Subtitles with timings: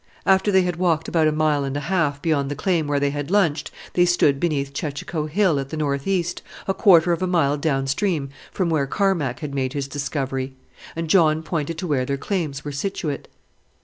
[0.25, 3.11] After they had walked about a mile and a half beyond the claim where they
[3.11, 7.27] had lunched they stood beneath Chechacho Hill at the north east, a quarter of a
[7.27, 10.55] mile down stream from where Carmack had made his discovery;
[10.95, 13.27] and John pointed to where their claims were situate.